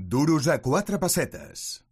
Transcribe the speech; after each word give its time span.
Duros 0.00 0.46
a 0.46 0.60
quatre 0.62 0.96
pessetes. 1.00 1.87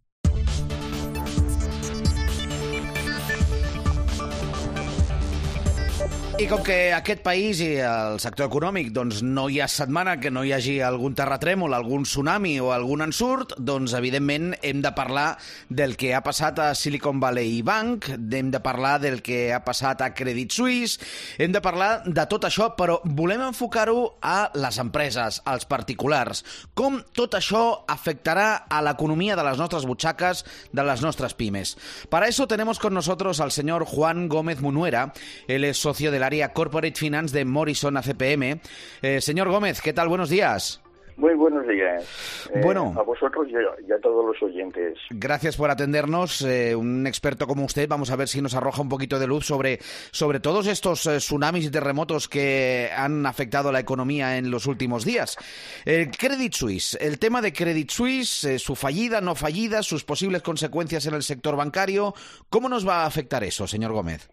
I 6.37 6.45
com 6.45 6.59
que 6.61 6.91
aquest 6.93 7.23
país 7.25 7.57
i 7.65 7.79
el 7.81 8.19
sector 8.21 8.45
econòmic 8.45 8.91
doncs, 8.93 9.23
no 9.25 9.47
hi 9.49 9.55
ha 9.57 9.65
setmana 9.65 10.19
que 10.21 10.29
no 10.29 10.43
hi 10.45 10.51
hagi 10.53 10.75
algun 10.85 11.15
terratrèmol, 11.17 11.73
algun 11.73 12.03
tsunami 12.05 12.51
o 12.61 12.67
algun 12.75 13.01
ensurt, 13.01 13.55
doncs 13.57 13.95
evidentment 13.97 14.51
hem 14.61 14.83
de 14.85 14.91
parlar 14.93 15.39
del 15.73 15.95
que 15.97 16.11
ha 16.13 16.19
passat 16.21 16.61
a 16.61 16.67
Silicon 16.77 17.17
Valley 17.23 17.63
Bank, 17.65 18.11
hem 18.13 18.51
de 18.53 18.61
parlar 18.61 18.99
del 19.01 19.23
que 19.25 19.47
ha 19.49 19.63
passat 19.65 20.03
a 20.05 20.11
Credit 20.13 20.53
Suisse, 20.53 21.01
hem 21.41 21.55
de 21.55 21.63
parlar 21.65 22.03
de 22.05 22.27
tot 22.29 22.45
això, 22.45 22.69
però 22.77 22.99
volem 23.17 23.41
enfocar-ho 23.47 24.05
a 24.21 24.51
les 24.53 24.77
empreses, 24.77 25.41
als 25.41 25.65
particulars. 25.65 26.43
Com 26.77 27.01
tot 27.17 27.33
això 27.41 27.63
afectarà 27.89 28.67
a 28.69 28.83
l'economia 28.85 29.39
de 29.39 29.47
les 29.49 29.57
nostres 29.57 29.89
butxaques, 29.89 30.45
de 30.69 30.85
les 30.85 31.01
nostres 31.01 31.33
pimes. 31.33 31.73
Para 32.13 32.29
eso 32.29 32.45
tenemos 32.45 32.77
con 32.77 32.93
nosotros 32.93 33.41
al 33.41 33.51
señor 33.51 33.89
Juan 33.89 34.29
Gómez 34.29 34.61
Munuera, 34.61 35.15
es 35.47 35.77
socio 35.81 36.11
de 36.11 36.19
la 36.19 36.26
área 36.27 36.53
Corporate 36.53 36.95
Finance 36.95 37.35
de 37.35 37.45
Morrison 37.45 37.97
ACPM. 37.97 38.59
Eh, 39.01 39.21
señor 39.21 39.49
Gómez, 39.49 39.81
¿qué 39.81 39.93
tal? 39.93 40.07
Buenos 40.07 40.29
días. 40.29 40.81
Muy 41.17 41.33
buenos 41.33 41.67
días. 41.67 42.47
Eh, 42.53 42.61
Bueno. 42.63 42.93
A 42.95 43.01
vosotros 43.01 43.47
y 43.49 43.91
a, 43.91 43.99
todos 43.99 44.23
los 44.23 44.41
oyentes. 44.43 44.99
Gracias 45.09 45.57
por 45.57 45.71
atendernos. 45.71 46.43
Eh, 46.43 46.75
un 46.75 47.07
experto 47.07 47.47
como 47.47 47.65
usted, 47.65 47.89
vamos 47.89 48.11
a 48.11 48.15
ver 48.15 48.27
si 48.27 48.39
nos 48.39 48.53
arroja 48.53 48.83
un 48.83 48.89
poquito 48.89 49.17
de 49.17 49.25
luz 49.25 49.47
sobre, 49.47 49.79
sobre 50.11 50.39
todos 50.39 50.67
estos 50.67 51.07
eh, 51.07 51.17
tsunamis 51.17 51.65
y 51.65 51.71
terremotos 51.71 52.29
que 52.29 52.91
han 52.95 53.25
afectado 53.25 53.69
a 53.69 53.71
la 53.71 53.79
economía 53.79 54.37
en 54.37 54.51
los 54.51 54.67
últimos 54.67 55.05
días. 55.05 55.37
Eh, 55.85 56.11
Credit 56.15 56.53
Suisse, 56.53 56.95
el 57.01 57.17
tema 57.17 57.41
de 57.41 57.51
Credit 57.51 57.89
Suisse, 57.89 58.47
su 58.59 58.75
fallida, 58.75 59.19
no 59.19 59.33
fallida, 59.33 59.81
sus 59.81 60.03
posibles 60.03 60.43
consecuencias 60.43 61.07
en 61.07 61.15
el 61.15 61.23
sector 61.23 61.55
bancario. 61.55 62.13
¿Cómo 62.49 62.69
nos 62.69 62.87
va 62.87 63.01
a 63.01 63.07
afectar 63.07 63.43
eso, 63.43 63.65
señor 63.65 63.91
Gómez? 63.91 64.29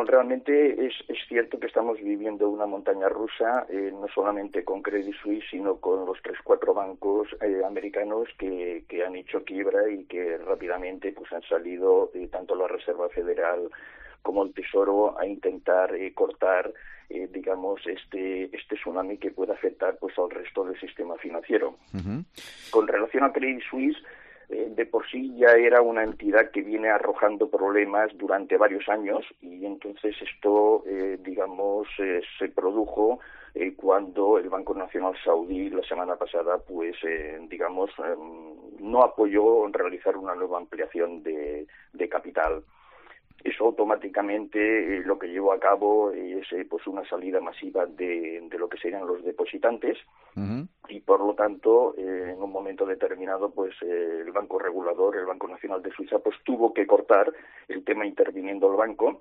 Bueno, 0.00 0.12
realmente 0.12 0.86
es, 0.86 0.94
es 1.08 1.18
cierto 1.28 1.60
que 1.60 1.66
estamos 1.66 1.98
viviendo 2.00 2.48
una 2.48 2.64
montaña 2.64 3.10
rusa, 3.10 3.66
eh, 3.68 3.92
no 3.92 4.08
solamente 4.08 4.64
con 4.64 4.80
Credit 4.80 5.14
Suisse, 5.22 5.44
sino 5.50 5.76
con 5.76 6.06
los 6.06 6.16
tres, 6.22 6.38
cuatro 6.42 6.72
bancos 6.72 7.28
eh, 7.42 7.60
americanos 7.66 8.26
que, 8.38 8.84
que 8.88 9.04
han 9.04 9.14
hecho 9.14 9.44
quiebra 9.44 9.90
y 9.90 10.04
que 10.04 10.38
rápidamente 10.38 11.12
pues 11.12 11.30
han 11.34 11.42
salido 11.42 12.10
eh, 12.14 12.28
tanto 12.28 12.54
la 12.54 12.66
Reserva 12.66 13.10
Federal 13.10 13.68
como 14.22 14.42
el 14.42 14.54
Tesoro 14.54 15.18
a 15.18 15.26
intentar 15.26 15.94
eh, 15.94 16.14
cortar, 16.14 16.72
eh, 17.10 17.28
digamos, 17.30 17.86
este, 17.86 18.44
este 18.56 18.76
tsunami 18.76 19.18
que 19.18 19.32
puede 19.32 19.52
afectar 19.52 19.98
pues 20.00 20.18
al 20.18 20.30
resto 20.30 20.64
del 20.64 20.80
sistema 20.80 21.16
financiero. 21.16 21.76
Con 22.70 22.88
relación 22.88 23.24
a 23.24 23.32
Credit 23.34 23.62
Suisse, 23.68 23.98
de 24.50 24.86
por 24.86 25.08
sí 25.08 25.32
ya 25.36 25.52
era 25.52 25.80
una 25.80 26.02
entidad 26.02 26.50
que 26.50 26.62
viene 26.62 26.88
arrojando 26.88 27.48
problemas 27.48 28.10
durante 28.18 28.56
varios 28.56 28.88
años 28.88 29.24
y 29.40 29.64
entonces 29.64 30.16
esto, 30.20 30.82
eh, 30.86 31.18
digamos, 31.22 31.86
eh, 31.98 32.20
se 32.38 32.48
produjo 32.48 33.20
eh, 33.54 33.74
cuando 33.76 34.38
el 34.38 34.48
Banco 34.48 34.74
Nacional 34.74 35.14
Saudí 35.24 35.70
la 35.70 35.82
semana 35.82 36.16
pasada, 36.16 36.58
pues, 36.58 36.96
eh, 37.04 37.38
digamos, 37.48 37.90
em, 37.98 38.88
no 38.90 39.02
apoyó 39.02 39.66
en 39.66 39.72
realizar 39.72 40.16
una 40.16 40.34
nueva 40.34 40.58
ampliación 40.58 41.22
de 41.22 42.08
capital. 42.08 42.64
Eso 43.42 43.64
automáticamente 43.64 44.98
eh, 44.98 45.02
lo 45.04 45.18
que 45.18 45.28
llevó 45.28 45.52
a 45.52 45.60
cabo 45.60 46.12
es 46.12 46.50
eh, 46.52 46.66
pues 46.68 46.86
una 46.86 47.08
salida 47.08 47.40
masiva 47.40 47.86
de, 47.86 48.46
de 48.48 48.58
lo 48.58 48.68
que 48.68 48.78
serían 48.78 49.06
los 49.06 49.24
depositantes 49.24 49.98
y 50.88 51.00
por 51.00 51.20
lo 51.20 51.34
tanto 51.34 51.94
eh, 51.98 52.32
en 52.34 52.42
un 52.42 52.50
momento 52.50 52.86
determinado 52.86 53.50
pues 53.50 53.74
el 53.82 54.30
banco 54.32 54.58
regulador 54.58 55.16
el 55.16 55.26
banco 55.26 55.48
nacional 55.48 55.82
de 55.82 55.90
Suiza 55.90 56.18
pues 56.18 56.36
tuvo 56.44 56.72
que 56.72 56.86
cortar 56.86 57.32
el 57.68 57.84
tema 57.84 58.06
interviniendo 58.06 58.70
el 58.70 58.76
banco 58.76 59.20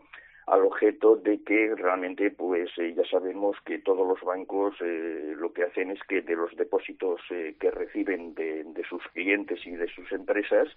al 0.49 0.65
objeto 0.65 1.15
de 1.15 1.43
que 1.43 1.75
realmente 1.75 2.31
pues 2.31 2.69
ya 2.75 3.05
sabemos 3.09 3.55
que 3.65 3.79
todos 3.79 4.07
los 4.07 4.19
bancos 4.21 4.75
eh, 4.81 5.33
lo 5.37 5.53
que 5.53 5.63
hacen 5.63 5.91
es 5.91 5.99
que 6.07 6.21
de 6.21 6.35
los 6.35 6.55
depósitos 6.55 7.21
eh, 7.29 7.55
que 7.59 7.69
reciben 7.69 8.33
de, 8.33 8.63
de 8.63 8.83
sus 8.85 9.03
clientes 9.13 9.59
y 9.65 9.71
de 9.71 9.87
sus 9.89 10.11
empresas 10.11 10.67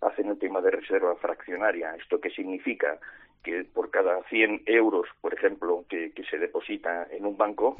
hacen 0.00 0.28
el 0.28 0.38
tema 0.38 0.60
de 0.60 0.70
reserva 0.70 1.14
fraccionaria. 1.16 1.94
¿Esto 1.96 2.20
qué 2.20 2.30
significa? 2.30 2.98
Que 3.42 3.64
por 3.64 3.90
cada 3.90 4.22
100 4.24 4.62
euros, 4.66 5.06
por 5.20 5.34
ejemplo, 5.34 5.84
que, 5.88 6.12
que 6.12 6.24
se 6.24 6.38
deposita 6.38 7.06
en 7.10 7.26
un 7.26 7.36
banco, 7.36 7.76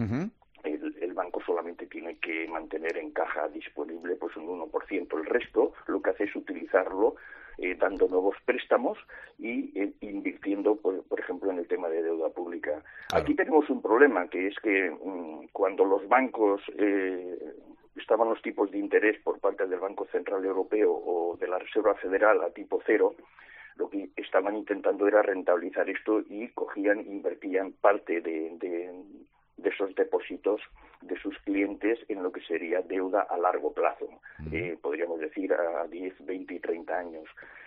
el, 0.62 0.96
el 1.00 1.12
banco 1.14 1.42
solamente 1.44 1.86
tiene 1.86 2.16
que 2.16 2.46
mantener 2.48 2.96
en 2.98 3.10
caja 3.10 3.48
disponible 3.48 4.16
pues 4.16 4.36
un 4.36 4.46
1%. 4.46 5.18
El 5.18 5.26
resto 5.26 5.72
lo 5.86 6.02
que 6.02 6.10
hace 6.10 6.24
es 6.24 6.36
utilizarlo 6.36 7.16
eh, 7.58 7.76
dando 7.78 8.08
nuevos 8.08 8.34
préstamos 8.44 8.98
y 9.38 9.70
eh, 9.78 9.92
invirtiendo, 10.00 10.74
por, 10.74 11.04
por 11.04 11.20
ejemplo, 11.20 11.52
en 11.52 11.58
el 11.58 11.68
tema 11.68 11.88
de 11.88 12.02
deuda 12.02 12.28
pública. 12.30 12.82
Claro. 13.08 13.22
Aquí 13.22 13.34
tenemos 13.34 13.70
un 13.70 13.80
problema, 13.80 14.26
que 14.28 14.48
es 14.48 14.58
que 14.58 14.90
mm, 14.90 15.48
cuando 15.52 15.84
los 15.84 16.08
bancos 16.08 16.62
eh, 16.76 17.38
estaban 17.94 18.28
los 18.28 18.42
tipos 18.42 18.72
de 18.72 18.78
interés 18.78 19.20
por 19.22 19.38
parte 19.38 19.66
del 19.66 19.78
Banco 19.78 20.03
Central 20.34 20.44
Europeo 20.44 20.92
o 20.92 21.36
de 21.36 21.46
la 21.46 21.58
Reserva 21.58 21.94
Federal 21.94 22.42
a 22.42 22.50
tipo 22.50 22.80
cero, 22.84 23.14
lo 23.76 23.88
que 23.88 24.10
estaban 24.16 24.56
intentando 24.56 25.06
era 25.06 25.22
rentabilizar 25.22 25.88
esto 25.88 26.20
y 26.28 26.48
cogían, 26.48 27.00
invertían 27.00 27.72
parte 27.72 28.20
de, 28.20 28.56
de, 28.58 28.92
de 29.56 29.68
esos 29.68 29.94
depósitos 29.94 30.60
de 31.02 31.18
sus 31.20 31.36
clientes 31.40 31.98
en 32.08 32.22
lo 32.22 32.32
que 32.32 32.40
sería 32.40 32.80
deuda 32.82 33.22
a 33.22 33.36
largo 33.36 33.72
plazo, 33.72 34.08
eh, 34.52 34.78
podríamos 34.80 35.20
decir 35.20 35.52
a 35.52 35.86
10, 35.86 36.24
20 36.24 36.54
y 36.54 36.60
30 36.60 36.98
años. 36.98 37.24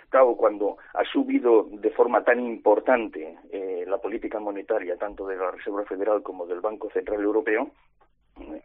Claro, 0.09 0.35
cuando 0.35 0.77
ha 0.93 1.03
subido 1.03 1.67
de 1.69 1.89
forma 1.91 2.23
tan 2.23 2.39
importante 2.39 3.37
eh, 3.51 3.83
la 3.85 3.97
política 3.97 4.39
monetaria, 4.39 4.95
tanto 4.97 5.27
de 5.27 5.35
la 5.35 5.51
Reserva 5.51 5.83
Federal 5.85 6.23
como 6.23 6.47
del 6.47 6.61
Banco 6.61 6.89
Central 6.91 7.21
Europeo, 7.21 7.71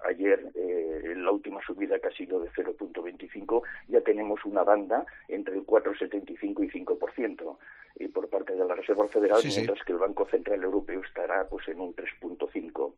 ayer 0.08 0.50
eh, 0.54 1.00
en 1.12 1.24
la 1.24 1.30
última 1.30 1.60
subida 1.66 1.98
que 1.98 2.08
ha 2.08 2.12
sido 2.12 2.40
de 2.40 2.50
0.25 2.50 3.62
ya 3.88 4.00
tenemos 4.00 4.44
una 4.44 4.62
banda 4.62 5.04
entre 5.28 5.54
el 5.54 5.66
4,75 5.66 6.64
y 6.64 6.84
5% 6.84 7.56
y 7.96 8.08
por 8.08 8.28
parte 8.28 8.54
de 8.54 8.64
la 8.64 8.74
Reserva 8.74 9.06
Federal, 9.08 9.40
Sí, 9.40 9.50
sí. 9.50 9.60
mientras 9.60 9.84
que 9.84 9.92
el 9.92 9.98
Banco 9.98 10.26
Central 10.26 10.62
Europeo 10.62 11.02
estará 11.02 11.46
pues 11.48 11.68
en 11.68 11.80
un 11.80 11.94
3.5. 11.94 12.92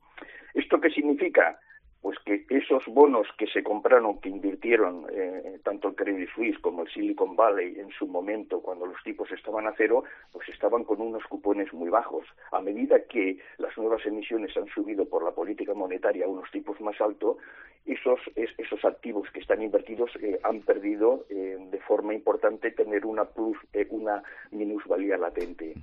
¿Esto 0.55 0.81
qué 0.81 0.91
significa? 0.91 1.59
Esos 2.57 2.85
bonos 2.87 3.27
que 3.37 3.47
se 3.49 3.65
compraron, 3.65 4.21
que 4.21 4.29
invirtieron 4.29 5.07
eh, 5.13 5.59
tanto 5.65 5.89
el 5.89 5.95
Credit 5.97 6.29
Suisse 6.35 6.59
como 6.61 6.83
el 6.83 6.89
Silicon 6.93 7.35
Valley 7.35 7.81
en 7.81 7.91
su 7.99 8.07
momento, 8.07 8.61
cuando 8.61 8.87
los 8.87 9.03
tipos 9.03 9.29
estaban 9.33 9.67
a 9.67 9.75
cero, 9.77 10.05
pues 10.31 10.49
estaban 10.49 10.85
con 10.85 11.01
unos 11.01 11.25
cupones 11.25 11.73
muy 11.73 11.91
bajos. 11.91 12.25
A 12.53 12.61
medida 12.61 12.97
que 13.11 13.39
las 13.59 13.77
nuevas 13.77 14.07
emisiones 14.07 14.57
han 14.57 14.69
subido 14.69 15.05
por 15.09 15.25
la 15.25 15.33
política 15.33 15.75
monetaria 15.75 16.27
a 16.27 16.29
unos 16.29 16.49
tipos 16.53 16.81
más 16.81 17.01
altos, 17.01 17.39
esos, 17.87 18.21
es- 18.37 18.55
esos 18.57 18.83
activos 18.85 19.29
que 19.33 19.41
están 19.41 19.61
invertidos 19.61 20.11
eh, 20.23 20.39
han 20.45 20.61
perdido 20.61 21.27
eh, 21.29 21.59
de 21.71 21.81
forma 21.81 22.15
importante 22.15 22.71
tener 22.71 23.05
una 23.05 23.25
plus, 23.25 23.59
una 23.91 24.23
minusvalía 24.53 25.19
latente. 25.19 25.75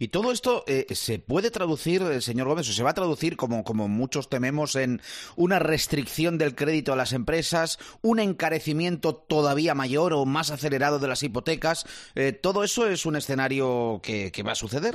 Y 0.00 0.08
todo 0.08 0.32
esto 0.32 0.64
se 0.88 1.18
puede 1.18 1.50
traducir, 1.50 2.00
señor 2.22 2.48
Gómez, 2.48 2.68
o 2.68 2.72
se 2.72 2.82
va 2.82 2.90
a 2.90 2.94
traducir, 2.94 3.36
como, 3.36 3.62
como 3.62 3.88
muchos 3.88 4.28
tememos, 4.28 4.74
en 4.76 5.00
una 5.36 5.58
restricción 5.58 5.97
del 6.04 6.54
crédito 6.54 6.92
a 6.92 6.96
las 6.96 7.12
empresas, 7.12 7.78
un 8.02 8.20
encarecimiento 8.20 9.14
todavía 9.14 9.74
mayor 9.74 10.12
o 10.12 10.24
más 10.24 10.50
acelerado 10.50 10.98
de 10.98 11.08
las 11.08 11.22
hipotecas. 11.22 11.86
Eh, 12.14 12.32
¿Todo 12.32 12.64
eso 12.64 12.86
es 12.88 13.06
un 13.06 13.16
escenario 13.16 14.00
que, 14.02 14.30
que 14.32 14.42
va 14.42 14.52
a 14.52 14.56
suceder? 14.56 14.94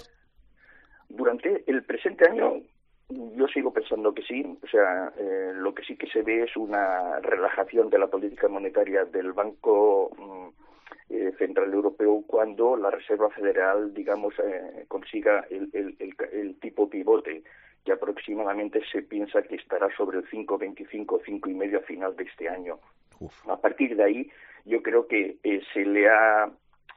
Durante 1.10 1.64
el 1.68 1.84
presente 1.84 2.30
año 2.30 2.62
yo 3.10 3.48
sigo 3.48 3.72
pensando 3.72 4.14
que 4.14 4.24
sí, 4.24 4.44
o 4.64 4.68
sea, 4.68 5.12
eh, 5.18 5.52
lo 5.56 5.74
que 5.74 5.84
sí 5.84 5.96
que 5.96 6.08
se 6.08 6.22
ve 6.22 6.44
es 6.44 6.56
una 6.56 7.20
relajación 7.20 7.90
de 7.90 8.00
la 8.00 8.08
política 8.08 8.48
monetaria 8.48 9.06
del 9.06 9.34
Banco 9.34 10.12
mm, 10.18 11.14
eh, 11.14 11.32
Central 11.38 11.74
Europeo 11.74 12.24
cuando 12.26 12.76
la 12.76 12.90
Reserva 12.90 13.30
Federal, 13.30 13.94
digamos, 13.94 14.34
eh, 14.40 14.86
consiga 14.88 15.46
el, 15.50 15.70
el, 15.74 15.96
el, 16.00 16.16
el 16.32 16.60
tipo 16.60 16.90
pivote 16.90 17.44
que 17.84 17.92
aproximadamente 17.92 18.82
se 18.92 19.02
piensa 19.02 19.42
que 19.44 19.56
estará 19.56 19.90
sobre 19.96 20.20
el 20.20 20.30
5,25, 20.30 21.22
5,5 21.24 21.78
a 21.78 21.82
final 21.82 22.16
de 22.16 22.24
este 22.24 22.50
año. 22.50 22.80
Uf. 23.20 23.34
A 23.50 23.58
partir 23.58 23.96
de 23.96 24.04
ahí, 24.04 24.32
yo 24.66 24.82
creo 24.82 25.08
que 25.08 25.38
eh, 25.44 25.62
se 25.74 25.86
le 25.86 26.10
ha 26.10 26.50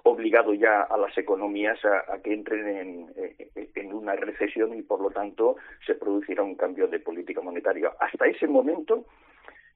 obligado 0.05 0.55
ya 0.55 0.83
a 0.83 0.97
las 0.97 1.17
economías 1.19 1.85
a, 1.85 2.15
a 2.15 2.23
que 2.23 2.33
entren 2.33 2.69
en, 2.69 3.12
eh, 3.17 3.71
en, 3.75 3.93
una 3.93 4.15
recesión 4.15 4.75
y, 4.77 4.83
por 4.83 5.00
lo 5.00 5.11
tanto, 5.11 5.56
se 5.85 5.94
producirá 5.94 6.43
un 6.43 6.55
cambio 6.55 6.87
de 6.87 7.00
política 7.00 7.41
monetaria. 7.41 7.93
Hasta 7.99 8.27
ese 8.27 8.47
momento, 8.47 9.06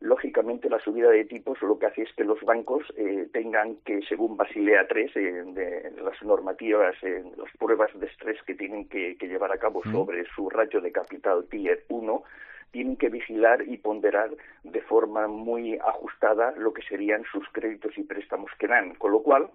lógicamente, 0.00 0.69
la 0.69 0.81
subida 0.81 1.11
de 1.11 1.25
tipos 1.25 1.61
lo 1.62 1.79
que 1.79 1.87
hace 1.87 2.02
es 2.02 2.12
que 2.14 2.25
los 2.25 2.41
bancos 2.43 2.82
eh, 2.97 3.29
tengan 3.32 3.76
que, 3.85 4.00
según 4.08 4.37
Basilea 4.37 4.87
III, 4.94 5.11
eh, 5.14 5.43
de 5.47 6.02
las 6.02 6.20
normativas, 6.23 6.94
eh, 7.02 7.23
las 7.37 7.50
pruebas 7.58 7.91
de 7.99 8.06
estrés 8.06 8.43
que 8.43 8.55
tienen 8.55 8.88
que, 8.88 9.17
que 9.17 9.29
llevar 9.29 9.52
a 9.52 9.58
cabo 9.58 9.82
sobre 9.85 10.25
su 10.35 10.49
ratio 10.49 10.81
de 10.81 10.93
capital 10.93 11.47
Tier 11.50 11.85
1, 11.88 12.23
tienen 12.70 12.97
que 12.97 13.08
vigilar 13.08 13.62
y 13.67 13.76
ponderar 13.79 14.31
de 14.62 14.81
forma 14.82 15.26
muy 15.26 15.79
ajustada 15.79 16.52
lo 16.56 16.73
que 16.73 16.82
serían 16.82 17.25
sus 17.32 17.47
créditos 17.50 17.97
y 17.99 18.05
préstamos 18.05 18.50
que 18.58 18.69
dan, 18.69 18.94
con 18.94 19.12
lo 19.12 19.23
cual 19.23 19.50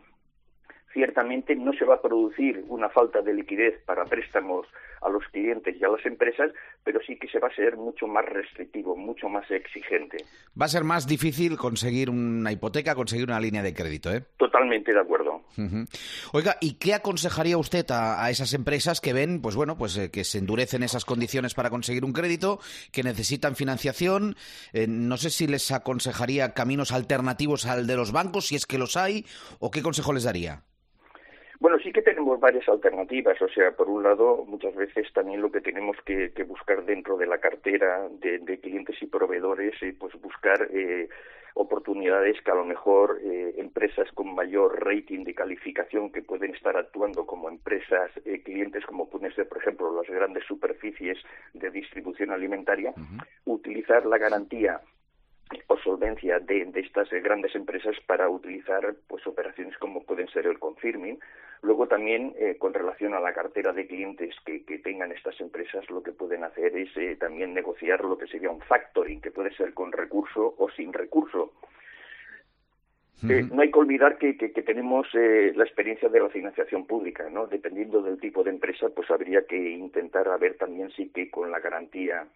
ciertamente 0.96 1.56
no 1.56 1.74
se 1.74 1.86
va 1.86 1.96
a 1.96 2.02
producir 2.02 2.64
una 2.70 2.90
falta 2.90 3.22
de 3.22 3.34
liquidez 3.34 3.82
para 3.86 4.06
préstamos 4.06 4.68
a 5.06 5.10
los 5.10 5.24
clientes 5.32 5.76
y 5.80 5.84
a 5.84 5.90
las 5.90 6.06
empresas, 6.06 6.52
pero 6.84 7.00
sí 7.06 7.18
que 7.18 7.28
se 7.28 7.40
va 7.40 7.48
a 7.48 7.56
ser 7.56 7.78
mucho 7.78 8.08
más 8.08 8.26
restrictivo, 8.26 8.96
mucho 8.96 9.30
más 9.30 9.50
exigente. 9.52 10.18
Va 10.60 10.66
a 10.66 10.70
ser 10.70 10.84
más 10.84 11.08
difícil 11.08 11.58
conseguir 11.58 12.10
una 12.10 12.52
hipoteca, 12.52 12.96
conseguir 12.96 13.26
una 13.26 13.40
línea 13.40 13.62
de 13.62 13.74
crédito, 13.74 14.12
¿eh? 14.12 14.24
Totalmente 14.38 14.94
de 14.94 15.00
acuerdo. 15.00 15.44
Oiga, 16.34 16.58
¿y 16.60 16.74
qué 16.74 16.94
aconsejaría 16.94 17.58
usted 17.58 17.86
a, 17.90 18.30
esas 18.30 18.54
empresas 18.54 19.00
que 19.00 19.14
ven, 19.14 19.42
pues 19.42 19.56
bueno, 19.56 19.78
pues 19.78 19.98
eh, 19.98 20.12
que 20.12 20.24
se 20.24 20.40
endurecen 20.40 20.84
esas 20.84 21.06
condiciones 21.06 21.54
para 21.54 21.70
conseguir 21.70 22.04
un 22.04 22.14
crédito, 22.14 22.60
que 22.92 23.04
necesitan 23.04 23.56
financiación? 23.56 24.36
Eh, 24.74 24.88
no 24.88 25.18
sé 25.18 25.30
si 25.30 25.48
les 25.48 25.72
aconsejaría 25.72 26.54
caminos 26.54 26.92
alternativos 26.92 27.66
al 27.66 27.88
de 27.88 27.96
los 27.96 28.12
bancos, 28.12 28.48
si 28.48 28.56
es 28.56 28.66
que 28.66 28.78
los 28.78 28.98
hay, 28.98 29.26
o 29.60 29.72
qué 29.72 29.82
consejo 29.82 30.14
les 30.14 30.24
daría. 30.24 30.64
Bueno, 31.60 31.78
sí 31.80 31.92
que 31.92 32.02
tenemos 32.02 32.40
varias 32.40 32.68
alternativas. 32.68 33.42
O 33.42 33.48
sea, 33.48 33.72
por 33.72 33.90
un 33.90 34.04
lado, 34.04 34.46
muchas 34.48 34.76
veces 34.76 35.12
también 35.14 35.42
lo 35.42 35.52
que 35.52 35.62
tenemos 35.62 35.98
que, 36.06 36.32
buscar 36.48 36.86
dentro 36.86 37.18
de 37.18 37.28
la 37.28 37.40
cartera 37.40 38.08
de, 38.20 38.60
clientes 38.60 38.96
y 39.02 39.08
proveedores, 39.08 39.74
eh, 39.82 39.96
pues 39.98 40.14
buscar 40.22 40.68
eh, 40.72 41.10
oportunidades 41.56 42.42
que 42.42 42.52
a 42.52 42.56
lo 42.56 42.66
mejor 42.66 43.20
eh, 43.24 43.56
empresas 43.58 44.12
con 44.14 44.36
mayor 44.36 44.86
rating 44.86 45.24
de 45.24 45.34
calificación 45.34 46.12
que 46.12 46.22
pueden 46.22 46.54
estar 46.54 46.76
actuando 46.78 47.26
como 47.26 47.50
empresas 47.50 48.12
clientes, 48.44 48.86
como 48.86 49.10
pueden 49.10 49.34
ser, 49.34 49.48
por 49.48 49.60
ejemplo, 49.60 49.96
las 49.96 50.10
grandes 50.10 50.44
superficies 50.46 51.18
de 51.54 51.72
distribución 51.72 52.32
alimentaria, 52.32 52.94
utilizar 53.46 54.06
la 54.06 54.18
garantía 54.18 54.82
solvencia 55.86 56.40
de, 56.40 56.68
estas 56.76 57.10
grandes 57.12 57.56
empresas 57.56 57.96
para 58.08 58.28
utilizar 58.28 58.96
pues 59.08 59.26
operaciones 59.28 59.78
como 59.78 60.04
pueden 60.04 60.28
ser 60.30 60.48
el 60.48 60.60
confirming. 60.60 61.20
Luego 61.62 61.88
también 61.88 62.34
eh, 62.38 62.58
con 62.58 62.74
relación 62.74 63.14
a 63.14 63.20
la 63.20 63.34
cartera 63.34 63.72
de 63.72 63.88
clientes 63.88 64.36
que, 64.46 64.60
tengan 64.84 65.12
estas 65.12 65.40
empresas 65.40 65.90
lo 65.90 66.04
que 66.04 66.12
pueden 66.12 66.44
hacer 66.44 66.76
es 66.76 66.90
eh, 66.98 67.16
también 67.18 67.54
negociar 67.54 68.04
lo 68.04 68.18
que 68.18 68.28
sería 68.28 68.50
un 68.50 68.62
factoring 68.62 69.22
que 69.22 69.32
puede 69.32 69.56
ser 69.56 69.74
con 69.74 69.92
recurso 69.92 70.56
o 70.58 70.70
sin 70.72 70.92
recurso. 70.92 71.54
Eh, 73.30 73.48
no 73.52 73.62
hay 73.62 73.72
que 73.72 73.80
olvidar 73.80 74.18
que, 74.18 74.38
que, 74.38 74.50
tenemos 74.50 75.08
la 75.14 75.64
experiencia 75.64 76.10
de 76.10 76.20
la 76.20 76.30
financiación 76.30 76.86
pública, 76.86 77.28
¿no? 77.32 77.48
Dependiendo 77.48 78.02
del 78.02 78.20
tipo 78.20 78.44
de 78.44 78.52
empresa, 78.52 78.90
pues 78.90 79.10
habría 79.10 79.48
que 79.48 79.58
intentar 79.58 80.28
a 80.28 80.38
ver 80.38 80.58
también 80.58 80.92
si 80.92 81.10
que 81.10 81.32
con 81.32 81.50
la 81.50 81.60
garantía 81.60 82.28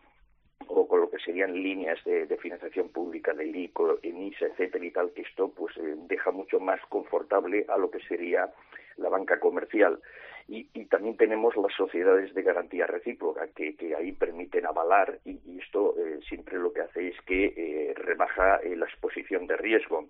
o 0.70 0.88
con 0.88 1.02
lo 1.02 1.10
que 1.10 1.20
serían 1.20 1.54
líneas 1.54 2.04
de, 2.06 2.38
financiación 2.38 2.90
pública 2.90 3.34
del 3.34 3.56
ICO, 3.56 4.00
ENISA, 4.02 4.46
etcétera 4.46 4.86
y 4.86 4.92
tal, 4.92 5.12
que 5.12 5.24
esto 5.24 5.50
pues 5.50 5.76
eh, 5.78 5.96
deja 6.08 6.32
mucho 6.32 6.60
más 6.60 6.80
confortable 6.90 7.66
a 7.68 7.78
lo 7.78 7.90
que 7.92 8.00
sería 8.02 8.50
la 8.98 9.10
banca 9.10 9.40
comercial. 9.40 10.00
Y, 10.48 10.64
también 10.86 11.16
tenemos 11.16 11.56
las 11.58 11.72
sociedades 11.76 12.34
de 12.34 12.42
garantía 12.42 12.88
recíproca 12.88 13.48
que, 13.50 13.76
ahí 13.96 14.14
permiten 14.14 14.66
avalar 14.66 15.20
y, 15.24 15.60
esto 15.60 15.94
eh, 16.00 16.20
siempre 16.28 16.58
lo 16.58 16.74
que 16.74 16.82
hace 16.82 17.10
es 17.10 17.22
que 17.22 17.54
eh, 17.56 17.94
rebaja 17.96 18.60
la 18.64 18.86
exposición 18.86 19.46
de 19.46 19.58
riesgo. 19.58 20.08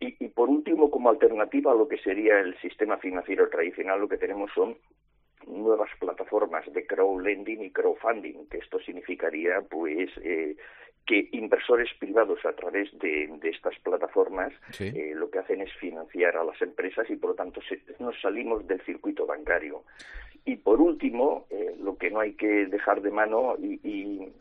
y, 0.00 0.16
y 0.24 0.28
por 0.28 0.48
último, 0.48 0.90
como 0.90 1.10
alternativa 1.10 1.70
a 1.70 1.76
lo 1.76 1.86
que 1.86 1.98
sería 1.98 2.40
el 2.40 2.56
sistema 2.58 2.96
financiero 2.96 3.48
tradicional, 3.48 4.00
lo 4.00 4.08
que 4.08 4.16
tenemos 4.16 4.50
son 4.54 4.76
nuevas 5.46 5.90
plataformas 5.98 6.70
de 6.72 6.86
crowdlending 6.86 7.62
y 7.62 7.70
crowdfunding, 7.70 8.46
que 8.46 8.58
esto 8.58 8.78
significaría 8.80 9.60
pues 9.62 10.10
eh, 10.22 10.56
que 11.06 11.28
inversores 11.32 11.90
privados 11.98 12.44
a 12.44 12.52
través 12.52 12.90
de, 12.98 13.30
estas 13.42 13.78
plataformas 13.80 14.52
eh, 14.80 15.12
lo 15.14 15.30
que 15.30 15.38
hacen 15.38 15.60
es 15.60 15.72
financiar 15.74 16.36
a 16.36 16.44
las 16.44 16.60
empresas 16.62 17.08
y 17.10 17.16
por 17.16 17.30
lo 17.30 17.36
tanto 17.36 17.60
nos 17.98 18.20
salimos 18.20 18.66
del 18.66 18.80
circuito 18.82 19.26
bancario. 19.26 19.84
Y 20.46 20.56
por 20.56 20.80
último, 20.80 21.46
eh, 21.50 21.74
lo 21.80 21.96
que 21.96 22.10
no 22.10 22.20
hay 22.20 22.34
que 22.34 22.66
dejar 22.66 23.00
de 23.02 23.10
mano 23.10 23.56
y, 23.58 24.32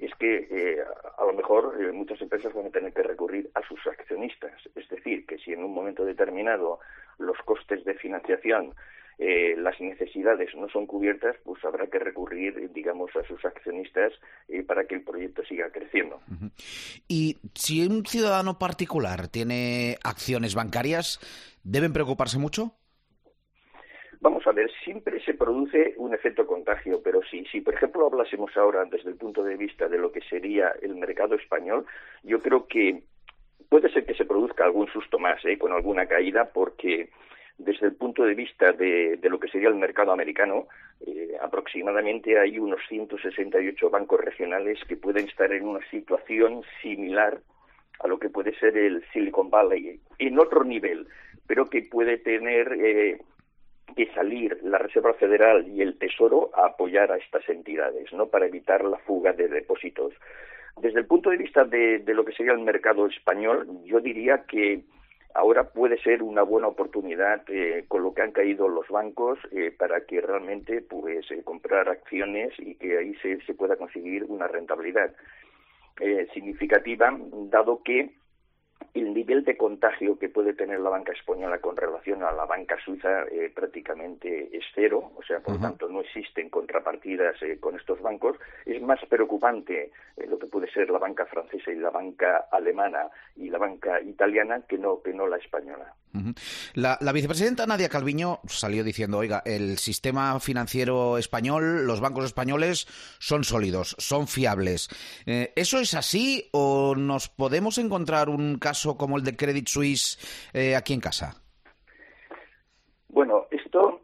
es 0.00 0.12
que 0.16 0.82
a 1.16 1.24
lo 1.24 1.32
mejor 1.32 1.92
muchas 1.92 2.20
empresas 2.20 2.52
van 2.52 2.66
a 2.66 2.70
tener 2.70 2.92
que 2.92 3.04
recurrir 3.04 3.48
a 3.54 3.62
sus 3.62 3.86
accionistas. 3.86 4.52
Es 4.74 4.88
decir, 4.88 5.24
que 5.26 5.38
si 5.38 5.52
en 5.52 5.62
un 5.62 5.72
momento 5.72 6.04
determinado 6.04 6.80
los 7.18 7.38
costes 7.44 7.84
de 7.84 7.94
financiación 7.94 8.74
eh, 9.24 9.54
las 9.56 9.80
necesidades 9.80 10.52
no 10.56 10.68
son 10.68 10.84
cubiertas, 10.84 11.36
pues 11.44 11.64
habrá 11.64 11.86
que 11.86 12.00
recurrir, 12.00 12.72
digamos, 12.72 13.14
a 13.14 13.22
sus 13.22 13.44
accionistas 13.44 14.12
eh, 14.48 14.64
para 14.64 14.84
que 14.84 14.96
el 14.96 15.04
proyecto 15.04 15.44
siga 15.44 15.70
creciendo. 15.70 16.20
Y 17.06 17.36
si 17.54 17.86
un 17.86 18.04
ciudadano 18.04 18.58
particular 18.58 19.28
tiene 19.28 19.96
acciones 20.02 20.56
bancarias, 20.56 21.20
¿deben 21.62 21.92
preocuparse 21.92 22.40
mucho? 22.40 22.72
Vamos 24.20 24.44
a 24.48 24.50
ver, 24.50 24.68
siempre 24.82 25.24
se 25.24 25.34
produce 25.34 25.94
un 25.98 26.14
efecto 26.14 26.44
contagio, 26.44 27.00
pero 27.00 27.20
si, 27.30 27.44
si 27.44 27.60
por 27.60 27.74
ejemplo 27.74 28.06
hablásemos 28.06 28.50
ahora 28.56 28.84
desde 28.86 29.10
el 29.10 29.16
punto 29.16 29.44
de 29.44 29.56
vista 29.56 29.86
de 29.88 29.98
lo 29.98 30.10
que 30.10 30.22
sería 30.22 30.72
el 30.82 30.96
mercado 30.96 31.36
español, 31.36 31.86
yo 32.24 32.40
creo 32.40 32.66
que 32.66 33.04
puede 33.68 33.88
ser 33.92 34.04
que 34.04 34.14
se 34.14 34.24
produzca 34.24 34.64
algún 34.64 34.88
susto 34.88 35.20
más, 35.20 35.44
¿eh? 35.44 35.58
con 35.58 35.72
alguna 35.72 36.06
caída, 36.06 36.50
porque 36.52 37.10
desde 37.58 37.86
el 37.86 37.94
punto 37.94 38.24
de 38.24 38.34
vista 38.34 38.72
de, 38.72 39.18
lo 39.22 39.38
que 39.38 39.48
sería 39.48 39.68
el 39.68 39.74
mercado 39.74 40.12
americano, 40.12 40.66
eh, 41.06 41.36
aproximadamente 41.40 42.38
hay 42.38 42.58
unos 42.58 42.80
168 42.88 43.90
bancos 43.90 44.20
regionales 44.20 44.78
que 44.88 44.96
pueden 44.96 45.28
estar 45.28 45.52
en 45.52 45.66
una 45.66 45.80
situación 45.90 46.62
similar 46.80 47.40
a 48.00 48.08
lo 48.08 48.18
que 48.18 48.30
puede 48.30 48.54
ser 48.58 48.76
el 48.76 49.04
Silicon 49.12 49.50
Valley, 49.50 50.00
en 50.18 50.38
otro 50.38 50.64
nivel, 50.64 51.06
pero 51.46 51.68
que 51.68 51.82
puede 51.82 52.18
tener 52.18 52.72
eh, 52.72 53.20
que 53.94 54.06
salir 54.14 54.58
la 54.62 54.78
Reserva 54.78 55.14
Federal 55.14 55.68
y 55.68 55.82
el 55.82 55.98
Tesoro 55.98 56.50
a 56.54 56.66
apoyar 56.66 57.12
a 57.12 57.18
estas 57.18 57.48
entidades, 57.48 58.12
¿no? 58.12 58.26
Para 58.26 58.46
evitar 58.46 58.84
la 58.84 58.98
fuga 58.98 59.32
de 59.32 59.48
depósitos. 59.48 60.14
Desde 60.80 61.00
el 61.00 61.06
punto 61.06 61.30
de 61.30 61.36
vista 61.36 61.64
de 61.64 62.02
lo 62.06 62.24
que 62.24 62.32
sería 62.32 62.52
el 62.52 62.60
mercado 62.60 63.06
español, 63.06 63.68
yo 63.84 64.00
diría 64.00 64.44
que 64.48 64.82
ahora 65.34 65.64
puede 65.64 65.98
ser 65.98 66.22
una 66.22 66.42
buena 66.42 66.68
oportunidad 66.68 67.42
eh, 67.48 67.84
con 67.88 68.02
lo 68.02 68.14
que 68.14 68.22
han 68.22 68.32
caído 68.32 68.68
los 68.68 68.88
bancos 68.88 69.38
eh, 69.50 69.70
para 69.76 70.04
que 70.04 70.20
realmente 70.20 70.82
pues 70.82 71.30
eh, 71.30 71.42
comprar 71.42 71.88
acciones 71.88 72.52
y 72.58 72.74
que 72.74 72.98
ahí 72.98 73.14
se, 73.16 73.40
se 73.42 73.54
pueda 73.54 73.76
conseguir 73.76 74.24
una 74.24 74.48
rentabilidad. 74.48 75.14
Significativa 76.32 77.16
dado 77.50 77.82
que 77.84 78.10
el 78.94 79.14
nivel 79.14 79.44
de 79.44 79.56
contagio 79.56 80.18
que 80.18 80.28
puede 80.28 80.52
tener 80.52 80.80
la 80.80 80.90
banca 80.90 81.12
española 81.12 81.58
con 81.60 81.76
relación 81.76 82.22
a 82.22 82.32
la 82.32 82.44
banca 82.44 82.76
suiza 82.84 83.24
eh, 83.24 83.50
prácticamente 83.54 84.54
es 84.56 84.64
cero, 84.74 85.12
o 85.16 85.22
sea, 85.22 85.40
por 85.40 85.54
lo 85.54 85.60
tanto 85.60 85.88
no 85.88 86.00
existen 86.00 86.50
contrapartidas 86.50 87.40
eh, 87.42 87.58
con 87.58 87.76
estos 87.76 88.00
bancos. 88.02 88.36
Es 88.66 88.82
más 88.82 89.00
preocupante 89.08 89.90
eh, 90.16 90.26
lo 90.26 90.38
que 90.38 90.46
puede 90.46 90.70
ser 90.70 90.90
la 90.90 90.98
banca 90.98 91.24
francesa 91.26 91.70
y 91.70 91.76
la 91.76 91.90
banca 91.90 92.48
alemana 92.50 93.08
y 93.36 93.48
la 93.48 93.58
banca 93.58 94.00
italiana 94.02 94.62
que 94.68 94.76
no 94.76 95.02
que 95.02 95.14
no 95.14 95.26
la 95.26 95.38
española. 95.38 95.94
La, 96.74 96.98
la, 97.00 97.12
vicepresidenta 97.12 97.66
Nadia 97.66 97.88
Calviño 97.88 98.40
salió 98.46 98.84
diciendo, 98.84 99.18
oiga, 99.18 99.42
el 99.44 99.78
sistema 99.78 100.38
financiero 100.40 101.18
español, 101.18 101.86
los 101.86 102.00
bancos 102.00 102.24
españoles 102.24 102.86
son 103.18 103.44
sólidos, 103.44 103.96
son 103.98 104.26
fiables. 104.26 104.88
¿Eso 105.26 105.78
es 105.78 105.94
así 105.94 106.48
o 106.52 106.94
nos 106.96 107.28
podemos 107.28 107.78
encontrar 107.78 108.28
un 108.28 108.58
caso 108.58 108.96
como 108.96 109.16
el 109.16 109.24
de 109.24 109.36
Credit 109.36 109.68
Suisse 109.68 110.18
eh, 110.52 110.76
aquí 110.76 110.92
en 110.94 111.00
casa? 111.00 111.36
Bueno, 113.08 113.46
esto 113.50 114.02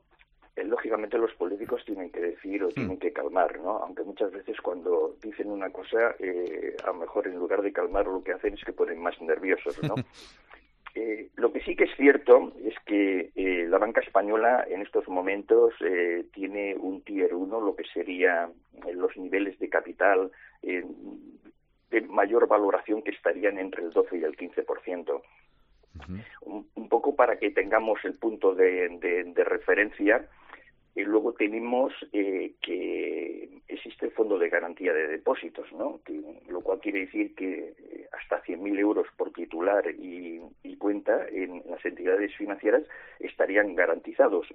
eh, 0.57 0.65
lógicamente 0.65 1.19
los 1.19 1.33
políticos 1.35 1.83
tienen 1.85 2.11
que 2.11 2.21
decir 2.21 2.65
o 2.65 2.69
tienen 2.69 2.97
hmm. 2.97 3.01
que 3.01 3.13
calmar, 3.13 3.59
¿no? 3.61 3.79
Aunque 3.79 4.03
muchas 4.03 4.33
veces 4.33 4.61
cuando 4.61 5.17
dicen 5.23 5.51
una 5.51 5.71
cosa, 5.71 6.17
eh, 6.19 6.77
a 6.83 6.89
lo 6.89 6.95
mejor 6.95 7.27
en 7.27 7.37
lugar 7.37 7.63
de 7.63 7.73
calmar 7.73 8.07
lo 8.07 8.23
que 8.23 8.33
hacen 8.33 8.55
es 8.55 8.65
que 8.65 8.73
ponen 8.73 9.01
más 9.01 9.21
nerviosos, 9.21 9.81
¿no? 9.83 9.95
lo 11.37 11.53
que 11.53 11.61
sí 11.61 11.77
que 11.77 11.85
es 11.85 11.97
cierto 11.97 12.53
es 12.65 12.75
que 12.87 13.31
la 13.69 13.79
banca 13.79 14.01
española 14.01 14.65
en 14.69 14.83
estos 14.83 15.09
momentos 15.09 15.75
tiene 16.33 16.77
un 16.77 17.03
tier 17.03 17.35
1, 17.35 17.61
lo 17.61 17.77
que 17.77 17.85
sería 17.93 18.49
los 18.95 19.17
niveles 19.17 19.59
de 19.59 19.69
capital 19.69 20.31
de 21.91 22.01
mayor 22.03 22.47
valoración 22.49 23.03
que 23.03 23.11
estarían 23.11 23.59
entre 23.59 23.85
el 23.85 23.91
12 23.91 24.19
y 24.19 24.25
el 24.25 24.37
15%. 24.37 25.23
un, 26.43 26.67
un, 26.75 26.89
poco 26.89 27.15
para 27.17 27.39
que 27.39 27.51
tengamos 27.51 28.05
el 28.05 28.15
punto 28.15 28.55
de, 28.55 29.33
referencia. 29.37 30.29
Y 30.95 31.03
luego 31.03 31.33
tenemos 31.33 31.93
eh, 32.13 32.55
que 32.61 33.61
existe 33.69 34.07
el 34.07 34.13
fondo 34.13 34.37
de 34.37 34.49
garantía 34.49 34.93
de 34.93 35.07
depósitos, 35.07 35.73
¿no? 35.73 36.01
lo 36.49 36.61
cual 36.61 36.81
quiere 36.81 37.01
decir 37.01 37.37
que 37.37 37.75
eh, 37.79 38.09
hasta 38.13 38.43
100.000 38.43 38.79
euros 38.81 39.07
por 39.17 39.33
titular 39.33 39.85
y, 39.91 40.41
cuenta 40.79 41.27
en 41.29 41.63
las 41.69 41.85
entidades 41.85 42.35
financieras 42.37 42.83
estarían 43.21 43.75
garantizados. 43.75 44.47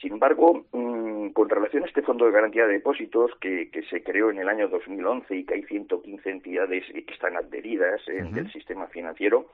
Sin 0.00 0.12
embargo, 0.12 0.64
mm, 0.70 1.30
con 1.30 1.48
relación 1.48 1.82
a 1.82 1.86
este 1.86 2.02
Fondo 2.02 2.24
de 2.26 2.30
Garantía 2.30 2.66
de 2.66 2.74
Depósitos 2.74 3.32
que, 3.40 3.68
se 3.90 4.02
creó 4.02 4.30
en 4.30 4.38
el 4.38 4.48
año 4.48 4.68
2011 4.68 5.34
y 5.34 5.44
que 5.44 5.54
hay 5.54 5.62
115 5.64 6.30
entidades 6.30 6.84
que 6.92 7.12
están 7.12 7.36
adheridas 7.36 8.00
en 8.06 8.36
el 8.36 8.52
sistema 8.52 8.86
financiero, 8.86 9.46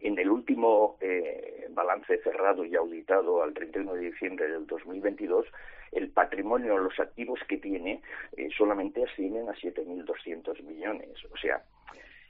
en 0.00 0.18
el 0.18 0.28
último 0.28 0.98
eh, 1.00 1.68
balance 1.70 2.18
cerrado 2.22 2.64
y 2.64 2.74
auditado 2.74 3.42
al 3.42 3.54
31 3.54 3.94
de 3.94 4.10
diciembre 4.10 4.48
del 4.48 4.66
2022, 4.66 5.46
el 5.92 6.10
patrimonio, 6.10 6.76
los 6.78 6.98
activos 6.98 7.40
que 7.48 7.58
tiene, 7.58 8.02
eh, 8.36 8.48
solamente 8.56 9.04
ascienden 9.04 9.48
a 9.48 9.52
7.200 9.52 10.62
millones. 10.64 11.10
O 11.32 11.36
sea, 11.36 11.62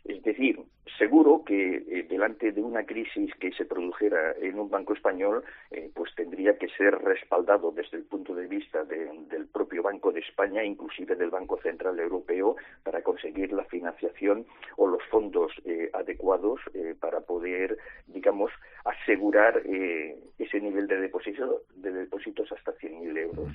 es 0.05 0.23
decir, 0.23 0.59
seguro 0.99 1.43
que 1.45 1.77
eh, 1.77 2.07
delante 2.09 2.51
de 2.53 2.61
una 2.61 2.85
crisis 2.85 3.33
que 3.37 3.53
se 3.53 3.65
produjera 3.65 4.33
en 4.41 4.59
un 4.59 4.69
banco 4.69 4.95
español, 4.95 5.45
eh, 5.71 5.91
pues 5.95 6.15
tendría 6.15 6.59
que 6.59 6.69
ser 6.71 6.95
respaldado 6.99 7.71
desde 7.71 7.99
el 7.99 8.05
punto 8.05 8.35
de 8.35 8.47
vista 8.47 8.85
del 8.85 9.47
propio 9.47 9.83
Banco 9.83 10.11
de 10.13 10.21
España, 10.21 10.65
inclusive 10.65 11.15
del 11.15 11.31
Banco 11.31 11.59
Central 11.63 11.99
Europeo, 12.01 12.57
para 12.83 13.03
conseguir 13.03 13.53
la 13.53 13.65
financiación 13.65 14.45
o 14.77 14.87
los 14.87 15.03
fondos 15.05 15.53
eh, 15.65 15.91
adecuados 15.93 16.61
para 17.01 17.21
poder, 17.21 17.79
digamos, 18.07 18.51
asegurar 18.85 19.63
ese 20.39 20.61
nivel 20.61 20.87
de, 20.87 20.97
de 20.97 21.93
depósitos 21.93 22.53
hasta 22.53 22.73
100.000 22.75 23.19
euros. 23.19 23.49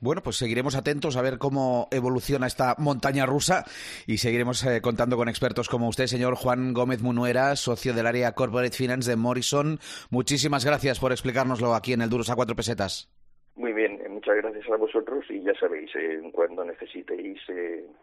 Bueno, 0.00 0.22
pues 0.22 0.36
seguiremos 0.36 0.76
atentos 0.76 1.16
a 1.16 1.22
ver 1.22 1.38
cómo 1.38 1.88
evoluciona 1.90 2.46
esta 2.46 2.76
montaña 2.78 3.26
rusa 3.26 3.64
y 4.06 4.18
seguiremos 4.18 4.64
eh, 4.64 4.80
contando 4.80 5.16
con 5.16 5.28
expertos 5.28 5.68
como 5.68 5.88
usted, 5.88 6.06
señor 6.06 6.36
Juan 6.36 6.72
Gómez 6.72 7.02
Munuera, 7.02 7.56
socio 7.56 7.92
del 7.92 8.06
área 8.06 8.32
Corporate 8.32 8.76
Finance 8.76 9.10
de 9.10 9.16
Morrison. 9.16 9.80
Muchísimas 10.10 10.64
gracias 10.64 11.00
por 11.00 11.10
explicárnoslo 11.10 11.74
aquí 11.74 11.94
en 11.94 12.02
el 12.02 12.10
Duros 12.10 12.30
a 12.30 12.36
cuatro 12.36 12.54
pesetas. 12.54 13.10
Muy 13.56 13.72
bien, 13.72 14.00
eh, 14.00 14.08
muchas 14.08 14.36
gracias 14.36 14.70
a 14.70 14.76
vosotros 14.76 15.24
y 15.30 15.42
ya 15.42 15.52
sabéis, 15.58 15.90
eh, 15.96 16.20
cuando 16.32 16.64
necesitéis, 16.64 17.40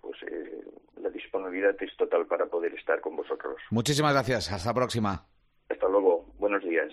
pues 0.01 0.17
la 1.01 1.09
disponibilidad 1.09 1.81
es 1.81 1.95
total 1.95 2.25
para 2.27 2.45
poder 2.47 2.73
estar 2.73 2.99
con 2.99 3.15
vosotros. 3.15 3.55
Muchísimas 3.71 4.11
gracias, 4.11 4.51
hasta 4.51 4.69
la 4.69 4.73
próxima. 4.73 5.25
Hasta 5.69 5.87
luego, 5.87 6.25
buenos 6.39 6.61
días. 6.61 6.91